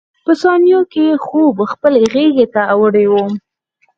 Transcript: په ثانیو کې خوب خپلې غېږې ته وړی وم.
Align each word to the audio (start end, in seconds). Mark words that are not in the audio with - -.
په 0.25 0.31
ثانیو 0.41 0.81
کې 0.93 1.05
خوب 1.25 1.55
خپلې 1.71 2.01
غېږې 2.13 2.45
ته 2.53 2.61
وړی 2.81 3.05
وم. 3.11 3.31